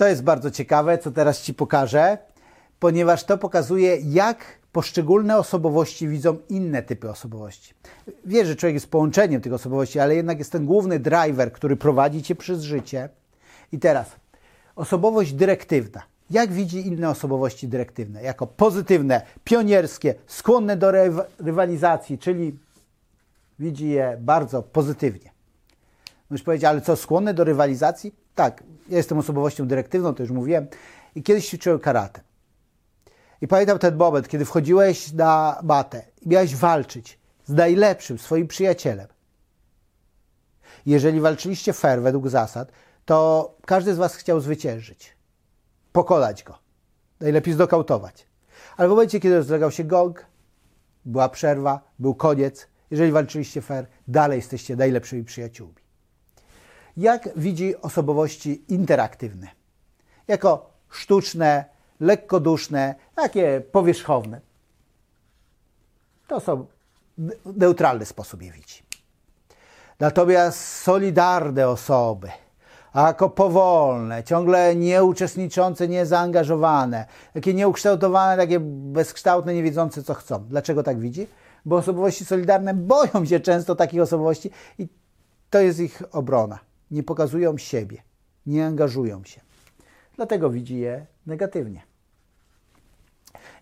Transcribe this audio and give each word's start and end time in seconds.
To 0.00 0.08
jest 0.08 0.22
bardzo 0.22 0.50
ciekawe, 0.50 0.98
co 0.98 1.10
teraz 1.10 1.42
Ci 1.42 1.54
pokażę, 1.54 2.18
ponieważ 2.78 3.24
to 3.24 3.38
pokazuje, 3.38 3.96
jak 3.96 4.44
poszczególne 4.72 5.36
osobowości 5.36 6.08
widzą 6.08 6.38
inne 6.48 6.82
typy 6.82 7.10
osobowości. 7.10 7.74
Wiesz, 8.24 8.48
że 8.48 8.56
człowiek 8.56 8.74
jest 8.74 8.90
połączeniem 8.90 9.40
tych 9.40 9.52
osobowości, 9.52 10.00
ale 10.00 10.16
jednak 10.16 10.38
jest 10.38 10.52
ten 10.52 10.66
główny 10.66 10.98
driver, 10.98 11.52
który 11.52 11.76
prowadzi 11.76 12.22
Cię 12.22 12.34
przez 12.34 12.62
życie. 12.62 13.08
I 13.72 13.78
teraz, 13.78 14.16
osobowość 14.76 15.32
dyrektywna. 15.32 16.02
Jak 16.30 16.52
widzi 16.52 16.86
inne 16.86 17.10
osobowości 17.10 17.68
dyrektywne? 17.68 18.22
Jako 18.22 18.46
pozytywne, 18.46 19.22
pionierskie, 19.44 20.14
skłonne 20.26 20.76
do 20.76 20.92
rywalizacji, 21.38 22.18
czyli 22.18 22.58
widzi 23.58 23.88
je 23.88 24.16
bardzo 24.20 24.62
pozytywnie. 24.62 25.30
Możesz 26.30 26.44
powiedzieć, 26.44 26.64
ale 26.64 26.80
co, 26.80 26.96
skłonne 26.96 27.34
do 27.34 27.44
rywalizacji? 27.44 28.19
Tak, 28.34 28.62
ja 28.88 28.96
jestem 28.96 29.18
osobowością 29.18 29.66
dyrektywną, 29.66 30.14
to 30.14 30.22
już 30.22 30.32
mówiłem. 30.32 30.66
I 31.14 31.22
kiedyś 31.22 31.46
ćwiczyłem 31.46 31.78
karate. 31.78 32.20
I 33.40 33.48
pamiętam 33.48 33.78
ten 33.78 33.96
moment, 33.96 34.28
kiedy 34.28 34.44
wchodziłeś 34.44 35.12
na 35.12 35.60
matę 35.62 36.02
i 36.22 36.28
miałeś 36.28 36.56
walczyć 36.56 37.18
z 37.44 37.52
najlepszym 37.52 38.18
swoim 38.18 38.48
przyjacielem. 38.48 39.08
Jeżeli 40.86 41.20
walczyliście 41.20 41.72
fair 41.72 42.02
według 42.02 42.28
zasad, 42.28 42.72
to 43.04 43.50
każdy 43.66 43.94
z 43.94 43.98
Was 43.98 44.14
chciał 44.14 44.40
zwyciężyć, 44.40 45.16
pokonać 45.92 46.42
go, 46.42 46.58
najlepiej 47.20 47.54
zdokautować. 47.54 48.26
Ale 48.76 48.88
w 48.88 48.90
momencie, 48.90 49.20
kiedy 49.20 49.36
rozlegał 49.36 49.70
się 49.70 49.84
gong, 49.84 50.26
była 51.04 51.28
przerwa, 51.28 51.80
był 51.98 52.14
koniec, 52.14 52.66
jeżeli 52.90 53.12
walczyliście 53.12 53.62
fair, 53.62 53.86
dalej 54.08 54.36
jesteście 54.36 54.76
najlepszymi 54.76 55.24
przyjaciółmi. 55.24 55.74
Jak 57.00 57.28
widzi 57.36 57.76
osobowości 57.82 58.64
interaktywne? 58.68 59.46
Jako 60.28 60.70
sztuczne, 60.90 61.64
lekkoduszne, 62.00 62.94
takie 63.14 63.62
powierzchowne. 63.72 64.40
To 66.26 66.40
są 66.40 66.66
neutralny 67.56 68.06
sposób 68.06 68.42
je 68.42 68.52
widzi. 68.52 68.82
Natomiast 70.00 70.58
solidarne 70.58 71.68
osoby, 71.68 72.28
jako 72.94 73.30
powolne, 73.30 74.24
ciągle 74.24 74.76
nieuczestniczące, 74.76 75.88
niezaangażowane, 75.88 77.06
takie 77.34 77.54
nieukształtowane, 77.54 78.36
takie 78.36 78.60
bezkształtne, 78.60 79.54
nie 79.54 79.62
wiedzące 79.62 80.02
co 80.02 80.14
chcą. 80.14 80.44
Dlaczego 80.48 80.82
tak 80.82 80.98
widzi? 80.98 81.26
Bo 81.64 81.76
osobowości 81.76 82.24
solidarne 82.24 82.74
boją 82.74 83.24
się 83.24 83.40
często 83.40 83.74
takich 83.74 84.00
osobowości 84.00 84.50
i 84.78 84.88
to 85.50 85.60
jest 85.60 85.80
ich 85.80 86.02
obrona. 86.12 86.69
Nie 86.90 87.02
pokazują 87.02 87.58
siebie, 87.58 88.02
nie 88.46 88.66
angażują 88.66 89.24
się. 89.24 89.40
Dlatego 90.16 90.50
widzi 90.50 90.78
je 90.78 91.06
negatywnie. 91.26 91.82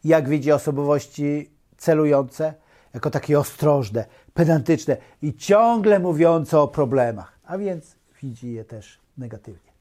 Jak 0.05 0.29
widzi 0.29 0.53
osobowości 0.53 1.51
celujące? 1.77 2.55
Jako 2.95 3.11
takie 3.11 3.39
ostrożne, 3.39 4.05
pedantyczne 4.35 4.97
i 5.23 5.35
ciągle 5.35 5.99
mówiące 5.99 6.61
o 6.61 6.69
problemach, 6.69 7.39
a 7.45 7.59
więc 7.59 7.97
widzi 8.23 8.53
je 8.53 8.65
też 8.65 8.99
negatywnie. 9.19 9.73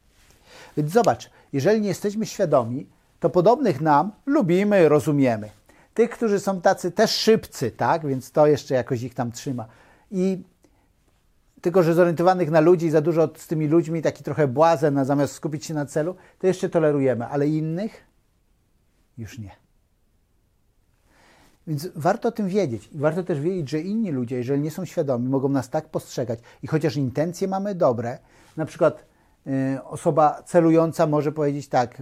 Więc 0.77 0.91
zobacz, 0.91 1.29
jeżeli 1.53 1.81
nie 1.81 1.87
jesteśmy 1.87 2.25
świadomi, 2.25 2.87
to 3.19 3.29
podobnych 3.29 3.81
nam 3.81 4.11
lubimy, 4.25 4.89
rozumiemy. 4.89 5.49
Tych, 5.93 6.09
którzy 6.09 6.39
są 6.39 6.61
tacy 6.61 6.91
też 6.91 7.11
szybcy, 7.11 7.71
tak? 7.71 8.07
Więc 8.07 8.31
to 8.31 8.47
jeszcze 8.47 8.75
jakoś 8.75 9.03
ich 9.03 9.13
tam 9.13 9.31
trzyma. 9.31 9.65
I 10.11 10.43
tylko, 11.61 11.83
że 11.83 11.93
zorientowanych 11.93 12.51
na 12.51 12.59
ludzi, 12.59 12.89
za 12.89 13.01
dużo 13.01 13.29
z 13.37 13.47
tymi 13.47 13.67
ludźmi, 13.67 14.01
taki 14.01 14.23
trochę 14.23 14.47
błazen, 14.47 15.05
zamiast 15.05 15.33
skupić 15.33 15.65
się 15.65 15.73
na 15.73 15.85
celu, 15.85 16.15
to 16.39 16.47
jeszcze 16.47 16.69
tolerujemy, 16.69 17.27
ale 17.27 17.47
innych 17.47 18.03
już 19.17 19.39
nie. 19.39 19.51
Więc 21.67 21.89
warto 21.95 22.29
o 22.29 22.31
tym 22.31 22.47
wiedzieć. 22.47 22.89
Warto 22.95 23.23
też 23.23 23.39
wiedzieć, 23.39 23.69
że 23.69 23.79
inni 23.79 24.11
ludzie, 24.11 24.35
jeżeli 24.35 24.61
nie 24.61 24.71
są 24.71 24.85
świadomi, 24.85 25.29
mogą 25.29 25.49
nas 25.49 25.69
tak 25.69 25.89
postrzegać. 25.89 26.39
I 26.63 26.67
chociaż 26.67 26.95
intencje 26.95 27.47
mamy 27.47 27.75
dobre, 27.75 28.19
na 28.57 28.65
przykład 28.65 29.05
y, 29.47 29.83
osoba 29.83 30.43
celująca 30.45 31.07
może 31.07 31.31
powiedzieć 31.31 31.67
tak, 31.67 32.01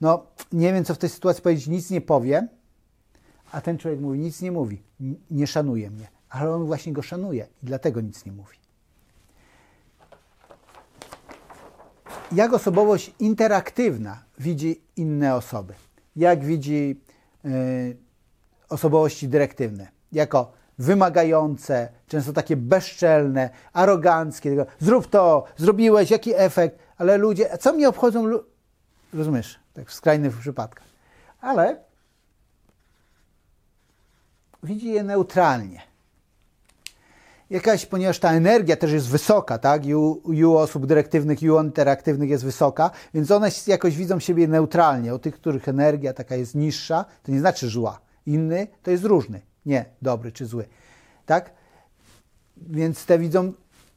no 0.00 0.26
nie 0.52 0.72
wiem 0.72 0.84
co 0.84 0.94
w 0.94 0.98
tej 0.98 1.10
sytuacji 1.10 1.42
powiedzieć, 1.42 1.66
nic 1.66 1.90
nie 1.90 2.00
powiem, 2.00 2.48
a 3.52 3.60
ten 3.60 3.78
człowiek 3.78 4.00
mówi, 4.00 4.18
nic 4.18 4.42
nie 4.42 4.52
mówi, 4.52 4.82
nie 5.30 5.46
szanuje 5.46 5.90
mnie, 5.90 6.08
ale 6.28 6.54
on 6.54 6.64
właśnie 6.64 6.92
go 6.92 7.02
szanuje 7.02 7.46
i 7.62 7.66
dlatego 7.66 8.00
nic 8.00 8.26
nie 8.26 8.32
mówi. 8.32 8.61
Jak 12.34 12.52
osobowość 12.52 13.12
interaktywna 13.18 14.22
widzi 14.38 14.80
inne 14.96 15.34
osoby? 15.34 15.74
Jak 16.16 16.44
widzi 16.44 17.00
y, 17.44 17.96
osobowości 18.68 19.28
dyrektywne? 19.28 19.88
Jako 20.12 20.52
wymagające, 20.78 21.88
często 22.08 22.32
takie 22.32 22.56
bezczelne, 22.56 23.50
aroganckie. 23.72 24.66
Zrób 24.78 25.06
to, 25.06 25.44
zrobiłeś, 25.56 26.10
jaki 26.10 26.34
efekt, 26.34 26.78
ale 26.98 27.16
ludzie, 27.16 27.58
co 27.58 27.72
mnie 27.72 27.88
obchodzą, 27.88 28.30
rozumiesz, 29.12 29.60
tak 29.74 29.88
w 29.88 29.94
skrajnych 29.94 30.38
przypadkach. 30.38 30.86
Ale 31.40 31.76
widzi 34.62 34.88
je 34.88 35.02
neutralnie. 35.02 35.91
Jakaś, 37.52 37.86
ponieważ 37.86 38.18
ta 38.18 38.32
energia 38.32 38.76
też 38.76 38.92
jest 38.92 39.08
wysoka, 39.08 39.58
tak? 39.58 39.82
U, 39.84 40.20
u 40.44 40.56
osób 40.56 40.86
dyrektywnych, 40.86 41.38
u 41.42 41.62
interaktywnych 41.62 42.30
jest 42.30 42.44
wysoka, 42.44 42.90
więc 43.14 43.30
one 43.30 43.48
jakoś 43.66 43.96
widzą 43.96 44.20
siebie 44.20 44.48
neutralnie. 44.48 45.14
U 45.14 45.18
tych, 45.18 45.34
których 45.34 45.68
energia 45.68 46.12
taka 46.12 46.36
jest 46.36 46.54
niższa, 46.54 47.04
to 47.22 47.32
nie 47.32 47.40
znaczy 47.40 47.68
zła. 47.68 48.00
Inny 48.26 48.66
to 48.82 48.90
jest 48.90 49.04
różny 49.04 49.40
nie 49.66 49.84
dobry 50.02 50.32
czy 50.32 50.46
zły. 50.46 50.64
Tak? 51.26 51.50
Więc 52.56 53.06
te 53.06 53.18
widzą 53.18 53.52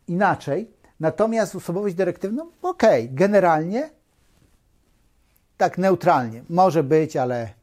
inaczej. 0.07 0.71
Natomiast 0.99 1.55
osobowość 1.55 1.95
dyrektywną, 1.95 2.51
okej, 2.61 3.03
okay, 3.03 3.15
generalnie 3.15 3.89
tak 5.57 5.77
neutralnie. 5.77 6.44
Może 6.49 6.83
być, 6.83 7.17
ale, 7.17 7.53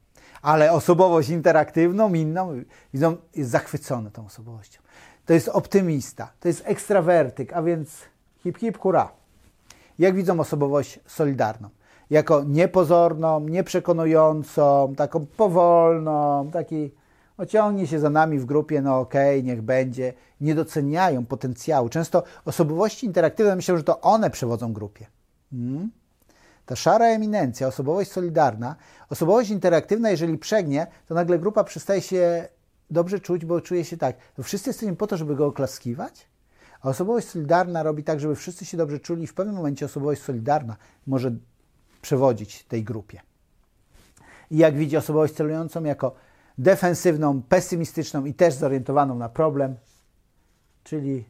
ale 0.42 0.72
osobowość 0.72 1.28
interaktywną, 1.28 2.14
inną, 2.14 2.62
widzą, 2.94 3.16
jest 3.34 3.50
zachwycony 3.50 4.10
tą 4.10 4.26
osobowością. 4.26 4.82
To 5.26 5.32
jest 5.32 5.48
optymista, 5.48 6.32
to 6.40 6.48
jest 6.48 6.62
ekstrawertyk, 6.64 7.52
a 7.52 7.62
więc 7.62 7.88
hip 8.42 8.58
hip 8.58 8.78
hura. 8.78 9.12
Jak 9.98 10.14
widzą 10.14 10.40
osobowość 10.40 11.00
solidarną? 11.06 11.68
Jako 12.10 12.44
niepozorną, 12.44 13.40
nieprzekonującą, 13.40 14.94
taką 14.96 15.26
powolną, 15.26 16.50
taki 16.52 16.90
Ociągnie 17.42 17.86
się 17.86 18.00
za 18.00 18.10
nami 18.10 18.38
w 18.38 18.44
grupie, 18.44 18.82
no 18.82 19.00
okej, 19.00 19.38
okay, 19.38 19.48
niech 19.48 19.62
będzie. 19.62 20.12
Nie 20.40 20.54
doceniają 20.54 21.26
potencjału. 21.26 21.88
Często 21.88 22.22
osobowości 22.44 23.06
interaktywne 23.06 23.56
myślą, 23.56 23.76
że 23.76 23.84
to 23.84 24.00
one 24.00 24.30
przewodzą 24.30 24.72
grupie. 24.72 25.06
Hmm? 25.50 25.90
Ta 26.66 26.76
szara 26.76 27.06
eminencja, 27.06 27.66
osobowość 27.66 28.10
solidarna, 28.10 28.76
osobowość 29.10 29.50
interaktywna, 29.50 30.10
jeżeli 30.10 30.38
przegnie, 30.38 30.86
to 31.08 31.14
nagle 31.14 31.38
grupa 31.38 31.64
przestaje 31.64 32.00
się 32.00 32.48
dobrze 32.92 33.20
czuć, 33.20 33.44
bo 33.44 33.60
czuje 33.60 33.84
się 33.84 33.96
tak. 33.96 34.16
Wszyscy 34.42 34.70
jesteśmy 34.70 34.96
po 34.96 35.06
to, 35.06 35.16
żeby 35.16 35.36
go 35.36 35.46
oklaskiwać? 35.46 36.26
A 36.80 36.88
osobowość 36.88 37.28
solidarna 37.28 37.82
robi 37.82 38.04
tak, 38.04 38.20
żeby 38.20 38.36
wszyscy 38.36 38.64
się 38.64 38.76
dobrze 38.76 39.00
czuli 39.00 39.22
i 39.22 39.26
w 39.26 39.34
pewnym 39.34 39.56
momencie 39.56 39.86
osobowość 39.86 40.22
solidarna 40.22 40.76
może 41.06 41.32
przewodzić 42.02 42.64
tej 42.64 42.84
grupie. 42.84 43.20
I 44.50 44.56
jak 44.56 44.76
widzi 44.76 44.96
osobowość 44.96 45.34
celującą 45.34 45.84
jako 45.84 46.14
defensywną, 46.58 47.42
pesymistyczną 47.42 48.24
i 48.24 48.34
też 48.34 48.54
zorientowaną 48.54 49.18
na 49.18 49.28
problem, 49.28 49.76
czyli 50.84 51.24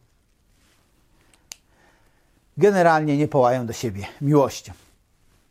generalnie 2.56 3.16
nie 3.16 3.28
połają 3.28 3.66
do 3.66 3.72
siebie 3.72 4.06
miłością. 4.20 4.72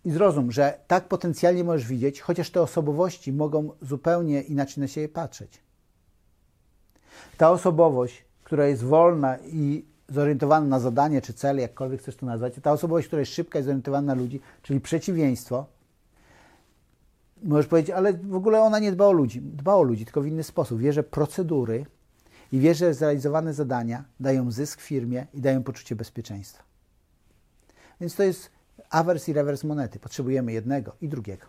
I 0.06 0.12
zrozum, 0.12 0.51
że 0.51 0.80
tak 0.88 1.07
potencjalnie 1.07 1.63
możesz 1.63 1.88
widzieć, 1.88 2.21
chociaż 2.21 2.50
te 2.50 2.62
osobowości 2.62 3.33
mogą 3.33 3.69
zupełnie 3.81 4.41
inaczej 4.41 4.81
na 4.81 4.88
siebie 4.88 5.09
patrzeć. 5.09 5.62
Ta 7.38 7.52
osobowość, 7.52 8.25
która 8.44 8.68
jest 8.68 8.84
wolna 8.84 9.38
i 9.38 9.86
zorientowana 10.10 10.66
na 10.66 10.80
zadanie 10.80 11.22
czy 11.22 11.34
cel, 11.34 11.58
jakkolwiek 11.58 12.02
chcesz 12.02 12.16
to 12.16 12.25
nazwać, 12.25 12.54
ta 12.63 12.72
osobowość, 12.72 13.08
która 13.08 13.19
jest 13.19 13.34
szybka 13.34 13.60
i 13.60 13.63
zorientowana 13.63 14.16
na 14.16 14.22
ludzi, 14.22 14.42
czyli 14.62 14.81
przeciwieństwo, 14.81 15.66
możesz 17.44 17.68
powiedzieć, 17.68 17.92
ale 17.96 18.13
w 18.13 18.36
ogóle 18.36 18.62
ona 18.62 18.80
nie 18.80 18.92
dba 18.92 19.06
o 19.06 19.12
ludzi. 19.12 19.42
Dba 19.42 19.75
o 19.75 19.84
ludzi, 19.84 20.06
tylko 20.06 20.22
w 20.22 20.28
inny 20.28 20.44
sposób. 20.44 20.80
Wie, 20.80 20.94
że 20.94 21.04
procedury 21.04 21.86
i 22.52 22.60
wie, 22.60 22.75
że 22.75 22.94
zrealizowane 22.94 23.54
zadania 23.54 24.04
dają 24.19 24.52
zysk 24.52 24.81
firmie 24.81 25.28
i 25.34 25.42
dają 25.42 25.63
poczucie 25.63 25.96
bezpieczeństwa. 25.96 26.63
Więc 28.02 28.16
to 28.16 28.24
jest 28.24 28.52
awers 28.90 29.30
i 29.30 29.34
rewers 29.34 29.63
monety. 29.63 30.00
Potrzebujemy 30.00 30.52
jednego 30.52 30.96
i 31.02 31.08
drugiego. 31.08 31.46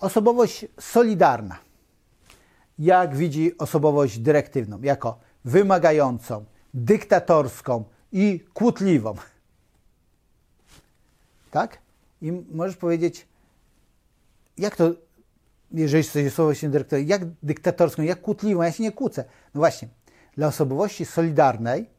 Osobowość 0.00 0.66
solidarna. 0.80 1.67
Jak 2.78 3.16
widzi 3.16 3.58
osobowość 3.58 4.18
dyrektywną? 4.18 4.82
Jako 4.82 5.18
wymagającą, 5.44 6.44
dyktatorską 6.74 7.84
i 8.12 8.44
kłótliwą. 8.54 9.14
tak? 11.50 11.78
I 12.22 12.32
możesz 12.32 12.76
powiedzieć, 12.76 13.28
jak 14.58 14.76
to, 14.76 14.92
jeżeli 15.72 16.04
jesteś 16.04 16.26
osobowością 16.26 16.70
dyrektora, 16.70 17.02
jak 17.02 17.22
dyktatorską, 17.42 18.02
jak 18.02 18.20
kłótliwą, 18.20 18.62
ja 18.62 18.72
się 18.72 18.82
nie 18.82 18.92
kłócę. 18.92 19.24
No 19.54 19.58
właśnie, 19.58 19.88
dla 20.36 20.46
osobowości 20.46 21.04
solidarnej 21.04 21.90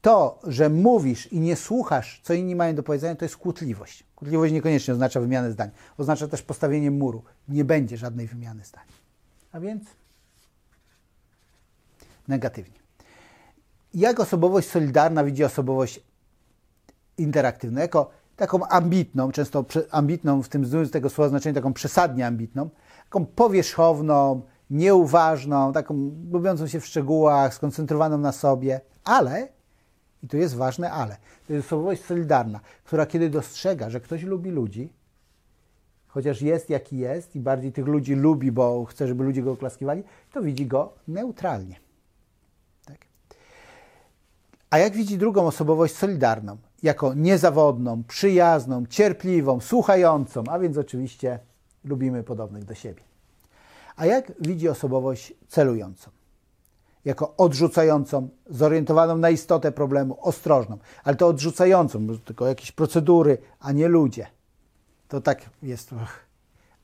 to, 0.00 0.38
że 0.46 0.68
mówisz 0.68 1.32
i 1.32 1.40
nie 1.40 1.56
słuchasz, 1.56 2.20
co 2.24 2.34
inni 2.34 2.56
mają 2.56 2.74
do 2.74 2.82
powiedzenia, 2.82 3.14
to 3.14 3.24
jest 3.24 3.36
kłótliwość. 3.36 4.04
Kłótliwość 4.14 4.52
niekoniecznie 4.52 4.94
oznacza 4.94 5.20
wymianę 5.20 5.52
zdań. 5.52 5.70
Oznacza 5.98 6.28
też 6.28 6.42
postawienie 6.42 6.90
muru. 6.90 7.24
Nie 7.48 7.64
będzie 7.64 7.96
żadnej 7.96 8.26
wymiany 8.26 8.64
zdań. 8.64 8.84
A 9.54 9.60
więc 9.60 9.84
negatywnie. 12.28 12.78
Jak 13.94 14.20
osobowość 14.20 14.68
solidarna 14.68 15.24
widzi 15.24 15.44
osobowość 15.44 16.00
interaktywną? 17.18 17.80
Jako 17.80 18.10
taką 18.36 18.66
ambitną, 18.66 19.32
często 19.32 19.64
ambitną 19.90 20.42
w 20.42 20.48
tym 20.48 20.66
z 20.66 20.90
tego 20.90 21.10
słowa 21.10 21.28
znaczeniu, 21.28 21.54
taką 21.54 21.72
przesadnie 21.72 22.26
ambitną, 22.26 22.70
taką 23.04 23.26
powierzchowną, 23.26 24.42
nieuważną, 24.70 25.72
taką 25.72 25.94
lubiącą 26.32 26.66
się 26.66 26.80
w 26.80 26.86
szczegółach, 26.86 27.54
skoncentrowaną 27.54 28.18
na 28.18 28.32
sobie, 28.32 28.80
ale, 29.04 29.48
i 30.22 30.28
tu 30.28 30.36
jest 30.36 30.54
ważne 30.54 30.90
ale, 30.90 31.16
to 31.46 31.52
jest 31.52 31.66
osobowość 31.66 32.04
solidarna, 32.04 32.60
która 32.84 33.06
kiedy 33.06 33.30
dostrzega, 33.30 33.90
że 33.90 34.00
ktoś 34.00 34.22
lubi 34.22 34.50
ludzi, 34.50 34.92
chociaż 36.14 36.42
jest 36.42 36.70
jaki 36.70 36.98
jest 36.98 37.36
i 37.36 37.40
bardziej 37.40 37.72
tych 37.72 37.86
ludzi 37.86 38.14
lubi, 38.14 38.52
bo 38.52 38.84
chce, 38.84 39.08
żeby 39.08 39.24
ludzie 39.24 39.42
go 39.42 39.52
oklaskiwali, 39.52 40.02
to 40.32 40.42
widzi 40.42 40.66
go 40.66 40.92
neutralnie. 41.08 41.76
Tak? 42.84 42.98
A 44.70 44.78
jak 44.78 44.92
widzi 44.92 45.18
drugą 45.18 45.46
osobowość 45.46 45.94
solidarną? 45.94 46.56
Jako 46.82 47.14
niezawodną, 47.14 48.04
przyjazną, 48.04 48.86
cierpliwą, 48.86 49.60
słuchającą, 49.60 50.44
a 50.50 50.58
więc 50.58 50.78
oczywiście 50.78 51.38
lubimy 51.84 52.22
podobnych 52.22 52.64
do 52.64 52.74
siebie. 52.74 53.02
A 53.96 54.06
jak 54.06 54.32
widzi 54.40 54.68
osobowość 54.68 55.34
celującą? 55.48 56.10
Jako 57.04 57.36
odrzucającą, 57.36 58.28
zorientowaną 58.50 59.16
na 59.16 59.30
istotę 59.30 59.72
problemu, 59.72 60.18
ostrożną, 60.20 60.78
ale 61.04 61.16
to 61.16 61.26
odrzucającą, 61.28 62.18
tylko 62.24 62.46
jakieś 62.46 62.72
procedury, 62.72 63.38
a 63.60 63.72
nie 63.72 63.88
ludzie. 63.88 64.26
To 65.08 65.20
tak 65.20 65.50
jest. 65.62 65.90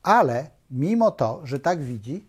Ale 0.02 0.50
mimo 0.70 1.10
to, 1.10 1.40
że 1.44 1.60
tak 1.60 1.82
widzi, 1.82 2.24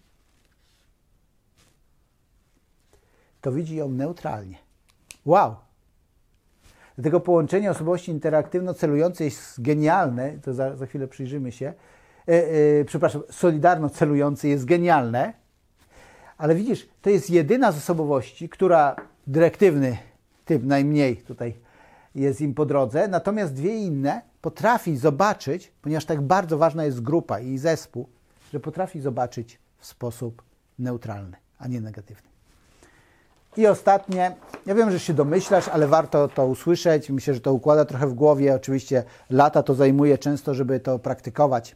to 3.42 3.52
widzi 3.52 3.76
ją 3.76 3.90
neutralnie. 3.90 4.58
Wow! 5.26 5.56
Dlatego 6.96 7.20
połączenie 7.20 7.72
osobowości 7.72 8.12
interaktywno-celującej 8.12 9.26
jest 9.26 9.62
genialne, 9.62 10.38
to 10.44 10.54
za, 10.54 10.76
za 10.76 10.86
chwilę 10.86 11.08
przyjrzymy 11.08 11.52
się, 11.52 11.74
e, 12.28 12.32
e, 12.80 12.86
przepraszam, 12.86 13.22
solidarno-celujący 13.30 14.48
jest 14.48 14.66
genialne, 14.66 15.34
ale 16.38 16.56
widzisz, 16.56 16.90
to 17.02 17.10
jest 17.10 17.30
jedyna 17.30 17.72
z 17.72 17.78
osobowości, 17.78 18.50
która 18.50 18.96
dyrektywny 19.28 19.98
typ 20.46 20.64
najmniej 20.64 21.18
tutaj 21.18 21.54
jest 22.16 22.42
im 22.42 22.54
po 22.54 22.66
drodze, 22.66 23.08
natomiast 23.08 23.54
dwie 23.54 23.76
inne 23.76 24.22
potrafi 24.42 24.98
zobaczyć, 24.98 25.72
ponieważ 25.82 26.06
tak 26.06 26.22
bardzo 26.22 26.58
ważna 26.58 26.86
jest 26.86 27.02
grupa 27.02 27.40
i 27.40 27.58
zespół, 27.58 28.08
że 28.54 28.60
potrafi 28.60 29.02
zobaczyć 29.02 29.60
w 29.78 29.86
sposób 29.86 30.42
neutralny, 30.80 31.38
a 31.60 31.68
nie 31.68 31.82
negatywny. 31.82 32.32
I 33.58 33.68
ostatnie, 33.68 34.36
ja 34.66 34.76
wiem, 34.76 34.92
że 34.92 35.00
się 35.00 35.14
domyślasz, 35.14 35.68
ale 35.68 35.88
warto 35.88 36.28
to 36.28 36.48
usłyszeć. 36.48 37.10
Myślę, 37.10 37.34
że 37.34 37.42
to 37.42 37.54
układa 37.54 37.86
trochę 37.86 38.08
w 38.08 38.14
głowie. 38.14 38.56
Oczywiście 38.56 39.04
lata 39.30 39.64
to 39.64 39.74
zajmuje 39.74 40.18
często, 40.18 40.54
żeby 40.54 40.80
to 40.80 41.00
praktykować. 41.00 41.76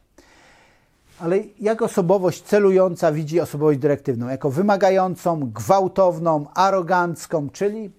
Ale 1.20 1.40
jak 1.60 1.82
osobowość 1.82 2.44
celująca 2.44 3.12
widzi 3.12 3.40
osobowość 3.40 3.80
dyrektywną? 3.80 4.28
Jako 4.28 4.52
wymagającą, 4.52 5.52
gwałtowną, 5.52 6.46
arogancką, 6.54 7.50
czyli 7.50 7.92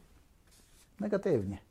negatywnie. 1.01 1.66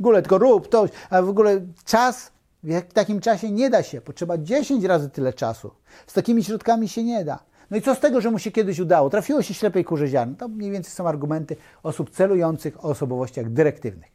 W 0.00 0.02
ogóle 0.02 0.22
tylko 0.22 0.38
rób 0.38 0.68
to, 0.68 0.86
a 1.10 1.22
w 1.22 1.28
ogóle 1.28 1.60
czas, 1.84 2.32
w 2.62 2.92
takim 2.92 3.20
czasie 3.20 3.50
nie 3.50 3.70
da 3.70 3.82
się. 3.82 4.00
Potrzeba 4.00 4.38
10 4.38 4.84
razy 4.84 5.10
tyle 5.10 5.32
czasu. 5.32 5.70
Z 6.06 6.12
takimi 6.12 6.44
środkami 6.44 6.88
się 6.88 7.04
nie 7.04 7.24
da. 7.24 7.38
No 7.70 7.76
i 7.76 7.82
co 7.82 7.94
z 7.94 8.00
tego, 8.00 8.20
że 8.20 8.30
mu 8.30 8.38
się 8.38 8.50
kiedyś 8.50 8.78
udało? 8.78 9.10
Trafiło 9.10 9.42
się 9.42 9.54
ślepej 9.54 9.84
kurze 9.84 10.08
ziarno. 10.08 10.34
To 10.38 10.48
mniej 10.48 10.70
więcej 10.70 10.92
są 10.92 11.08
argumenty 11.08 11.56
osób 11.82 12.10
celujących 12.10 12.84
o 12.84 12.88
osobowościach 12.88 13.50
dyrektywnych. 13.52 14.10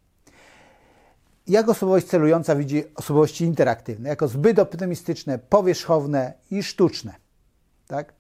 Jak 1.48 1.70
osobowość 1.70 2.08
celująca 2.08 2.56
widzi 2.56 2.84
osobowości 2.96 3.46
interaktywne? 3.46 4.10
Jako 4.10 4.28
zbyt 4.28 4.60
optymistyczne, 4.60 5.40
powierzchowne 5.40 6.34
i 6.52 6.64
sztuczne. 6.64 7.16
Tak? 7.88 8.14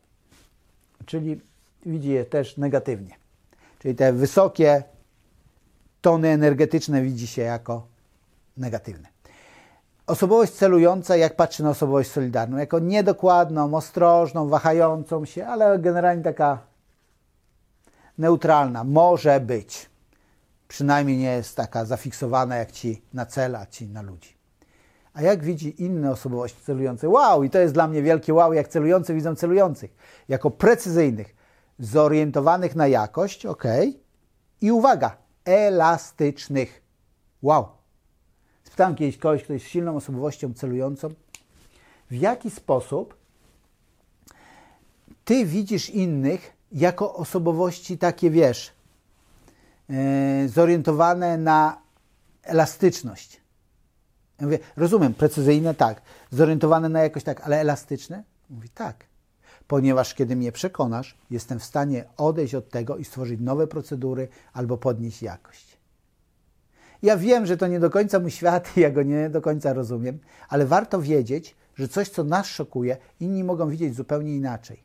Czyli 1.05 1.41
widzi 1.85 2.09
je 2.09 2.25
też 2.25 2.57
negatywnie. 2.57 3.15
Czyli 3.79 3.95
te 3.95 4.13
wysokie 4.13 4.83
tony 6.05 6.27
energetyczne 6.27 7.01
widzi 7.01 7.27
się 7.27 7.41
jako 7.41 7.87
negatywne. 8.57 9.07
Osobowość 10.07 10.53
celująca, 10.53 11.15
jak 11.15 11.35
patrzy 11.35 11.63
na 11.63 11.69
osobowość 11.69 12.11
solidarną, 12.11 12.57
jako 12.57 12.79
niedokładną, 12.79 13.73
ostrożną, 13.73 14.49
wahającą 14.49 15.25
się, 15.25 15.47
ale 15.47 15.79
generalnie 15.79 16.23
taka 16.23 16.59
neutralna, 18.17 18.83
może 18.83 19.39
być. 19.39 19.89
Przynajmniej 20.67 21.17
nie 21.17 21.31
jest 21.31 21.55
taka 21.55 21.85
zafiksowana 21.85 22.55
jak 22.55 22.71
ci 22.71 23.01
na 23.13 23.25
cela, 23.25 23.65
ci 23.65 23.87
na 23.87 24.01
ludzi. 24.01 24.37
A 25.13 25.21
jak 25.21 25.43
widzi 25.43 25.83
inne 25.83 26.11
osobowości 26.11 26.61
celujące? 26.65 27.09
Wow, 27.09 27.43
i 27.43 27.49
to 27.49 27.59
jest 27.59 27.73
dla 27.73 27.87
mnie 27.87 28.01
wielkie 28.01 28.33
wow, 28.33 28.53
jak 28.53 28.67
celujący 28.67 29.13
widzą 29.13 29.35
celujących. 29.35 29.95
Jako 30.27 30.51
precyzyjnych, 30.51 31.35
zorientowanych 31.79 32.75
na 32.75 32.87
jakość, 32.87 33.45
ok. 33.45 33.63
I 34.61 34.71
uwaga, 34.71 35.24
elastycznych. 35.45 36.81
Wow. 37.41 37.67
Spytałem 38.63 38.95
kiedyś 38.95 39.17
kogoś, 39.17 39.43
kto 39.43 39.53
jest 39.53 39.65
silną 39.65 39.95
osobowością 39.95 40.53
celującą, 40.53 41.09
w 42.11 42.15
jaki 42.15 42.51
sposób 42.51 43.17
ty 45.25 45.45
widzisz 45.45 45.89
innych 45.89 46.53
jako 46.71 47.13
osobowości 47.13 47.97
takie, 47.97 48.29
wiesz, 48.29 48.71
yy, 49.89 50.49
zorientowane 50.49 51.37
na 51.37 51.81
elastyczność. 52.43 53.41
Ja 54.39 54.45
mówię, 54.45 54.59
rozumiem, 54.75 55.13
precyzyjne 55.13 55.75
tak, 55.75 56.01
zorientowane 56.31 56.89
na 56.89 56.99
jakość 57.03 57.25
tak, 57.25 57.41
ale 57.41 57.59
elastyczne? 57.59 58.23
Mówi 58.49 58.69
tak, 58.69 59.05
ponieważ 59.67 60.13
kiedy 60.13 60.35
mnie 60.35 60.51
przekonasz, 60.51 61.17
jestem 61.29 61.59
w 61.59 61.63
stanie 61.63 62.05
odejść 62.17 62.55
od 62.55 62.69
tego 62.69 62.97
i 62.97 63.03
stworzyć 63.03 63.39
nowe 63.39 63.67
procedury 63.67 64.27
albo 64.53 64.77
podnieść 64.77 65.21
jakość. 65.21 65.77
Ja 67.01 67.17
wiem, 67.17 67.45
że 67.45 67.57
to 67.57 67.67
nie 67.67 67.79
do 67.79 67.89
końca 67.89 68.19
mój 68.19 68.31
świat, 68.31 68.77
ja 68.77 68.89
go 68.91 69.03
nie 69.03 69.29
do 69.29 69.41
końca 69.41 69.73
rozumiem, 69.73 70.19
ale 70.49 70.65
warto 70.65 71.01
wiedzieć, 71.01 71.55
że 71.75 71.87
coś, 71.87 72.09
co 72.09 72.23
nas 72.23 72.47
szokuje, 72.47 72.97
inni 73.19 73.43
mogą 73.43 73.69
widzieć 73.69 73.95
zupełnie 73.95 74.35
inaczej. 74.35 74.83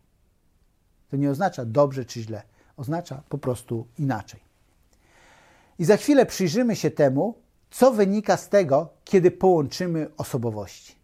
To 1.10 1.16
nie 1.16 1.30
oznacza 1.30 1.64
dobrze 1.64 2.04
czy 2.04 2.20
źle, 2.22 2.42
oznacza 2.76 3.22
po 3.28 3.38
prostu 3.38 3.86
inaczej. 3.98 4.40
I 5.78 5.84
za 5.84 5.96
chwilę 5.96 6.26
przyjrzymy 6.26 6.76
się 6.76 6.90
temu, 6.90 7.34
co 7.70 7.92
wynika 7.92 8.36
z 8.36 8.48
tego, 8.48 8.88
kiedy 9.04 9.30
połączymy 9.30 10.10
osobowości. 10.16 10.99